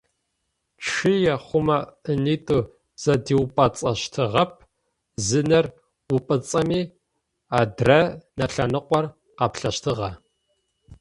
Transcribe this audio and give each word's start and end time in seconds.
Чъые 0.85 1.35
хъумэ 1.45 1.79
ынитӏу 2.11 2.61
зэдиупӏыцӏэщтыгъэп, 3.03 4.51
зы 5.25 5.39
нэр 5.49 5.65
ыупӏыцӏэми 6.11 6.81
адрэ 7.59 7.99
нэ 8.37 8.45
лъэныкъор 8.53 9.05
къаплъэщтыгъэ. 9.37 10.09